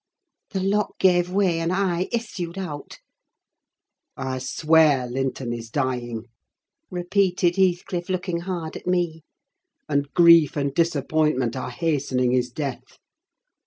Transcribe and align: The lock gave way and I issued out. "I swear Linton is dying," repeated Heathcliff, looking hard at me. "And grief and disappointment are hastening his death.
The 0.49 0.61
lock 0.63 0.97
gave 0.97 1.29
way 1.29 1.59
and 1.59 1.71
I 1.71 2.07
issued 2.11 2.57
out. 2.57 2.97
"I 4.17 4.39
swear 4.39 5.05
Linton 5.05 5.53
is 5.53 5.69
dying," 5.69 6.25
repeated 6.89 7.55
Heathcliff, 7.57 8.09
looking 8.09 8.39
hard 8.39 8.75
at 8.75 8.87
me. 8.87 9.21
"And 9.87 10.11
grief 10.15 10.57
and 10.57 10.73
disappointment 10.73 11.55
are 11.55 11.69
hastening 11.69 12.31
his 12.31 12.49
death. 12.49 12.97